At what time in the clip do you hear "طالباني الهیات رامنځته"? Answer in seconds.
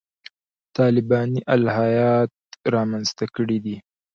0.77-3.25